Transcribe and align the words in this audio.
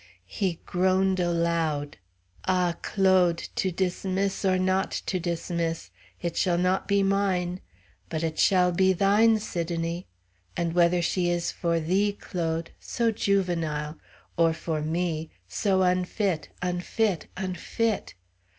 He 0.33 0.59
groaned 0.65 1.19
aloud. 1.19 1.97
"Ah! 2.45 2.75
Claude! 2.81 3.37
To 3.57 3.69
dismiss 3.71 4.43
or 4.43 4.57
not 4.57 4.89
to 5.05 5.19
dismiss, 5.19 5.91
it 6.23 6.35
shall 6.35 6.57
not 6.57 6.87
be 6.87 7.03
mine! 7.03 7.61
But 8.09 8.23
it 8.23 8.39
shall 8.39 8.71
be 8.71 8.93
thine, 8.93 9.37
Sidonie! 9.37 10.07
And 10.57 10.73
whether 10.73 11.03
she 11.03 11.29
is 11.29 11.51
for 11.51 11.79
thee, 11.79 12.13
Claude 12.13 12.71
so 12.79 13.11
juvenile! 13.11 13.95
or 14.37 14.53
for 14.53 14.81
me, 14.81 15.29
so 15.47 15.83
unfit, 15.83 16.49
unfit, 16.63 17.27
unfit! 17.37 18.15